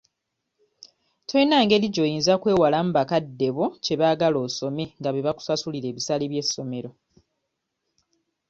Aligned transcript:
Toyina 1.27 1.57
ngeri 1.63 1.87
gy'oyinza 1.93 2.33
kwewalamu 2.41 2.91
bakadde 2.97 3.47
bo 3.55 3.65
kye 3.83 3.95
baagala 4.01 4.37
osome 4.45 4.83
nga 4.99 5.09
be 5.11 5.25
bakusasulira 5.27 5.87
ebisale 5.89 6.23
ky'essomero. 6.31 6.89